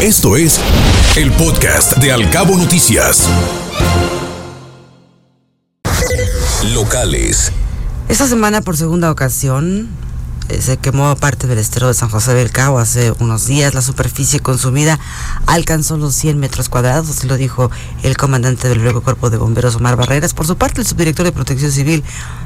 [0.00, 0.60] Esto es
[1.16, 3.28] el podcast de Alcabo Noticias.
[6.72, 7.50] Locales.
[8.08, 9.88] Esta semana, por segunda ocasión,
[10.50, 13.74] eh, se quemó parte del estero de San José del Cabo hace unos días.
[13.74, 15.00] La superficie consumida
[15.46, 17.68] alcanzó los 100 metros cuadrados, así lo dijo
[18.04, 20.32] el comandante del luego Cuerpo de Bomberos Omar Barreras.
[20.32, 22.04] Por su parte, el subdirector de Protección Civil,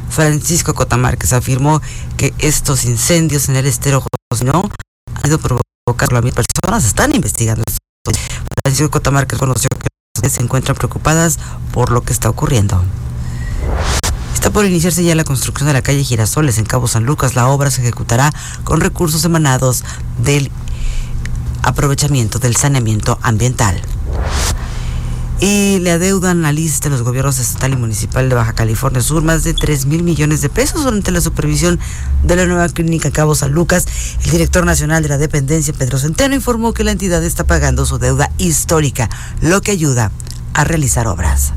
[0.09, 1.83] Francisco Cotamárquez, afirmó
[2.17, 4.03] que estos incendios en el estero
[4.43, 4.71] no
[5.15, 6.85] han sido provocados por las personas.
[6.85, 7.63] Están investigando.
[8.65, 9.69] Francisco Cotamárquez conoció
[10.21, 11.39] que se encuentran preocupadas
[11.73, 12.83] por lo que está ocurriendo.
[14.35, 17.37] Está por iniciarse ya la construcción de la calle Girasoles en Cabo San Lucas.
[17.37, 18.33] La obra se ejecutará
[18.65, 19.85] con recursos emanados
[20.19, 20.51] del
[21.63, 23.81] aprovechamiento del saneamiento ambiental.
[25.45, 29.25] Y le adeudan la lista de los gobiernos estatal y municipal de Baja California Sur
[29.25, 31.81] más de 3 mil millones de pesos durante la supervisión
[32.23, 33.85] de la nueva clínica Cabo San Lucas.
[34.25, 37.99] El director nacional de la dependencia, Pedro Centeno, informó que la entidad está pagando su
[37.99, 39.11] deuda histórica,
[39.41, 40.13] lo que ayuda
[40.55, 41.53] a realizar obras.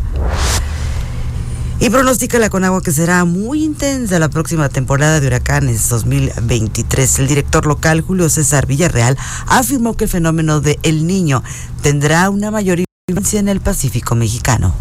[1.80, 7.20] Y pronostica la Conagua que será muy intensa la próxima temporada de huracanes 2023.
[7.20, 11.44] El director local, Julio César Villarreal, afirmó que el fenómeno de El Niño
[11.84, 14.74] tendrá una mayor en el Pacífico mexicano.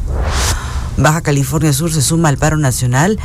[0.97, 3.19] Baja California Sur se suma al paro nacional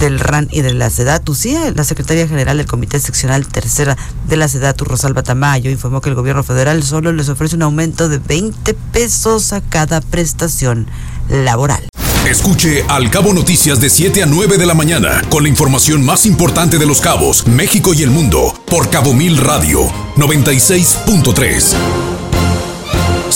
[0.00, 1.36] del RAN y de la SEDATU.
[1.36, 6.08] Sí, la secretaria general del Comité Seccional Tercera de la SEDATU, Rosalba Tamayo, informó que
[6.08, 10.88] el gobierno federal solo les ofrece un aumento de 20 pesos a cada prestación
[11.28, 11.86] laboral.
[12.28, 16.26] Escuche Al Cabo Noticias de 7 a 9 de la mañana con la información más
[16.26, 19.84] importante de los cabos, México y el mundo por Cabo Mil Radio
[20.16, 22.17] 96.3.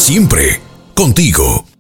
[0.03, 0.61] Siempre
[0.97, 1.72] contigo.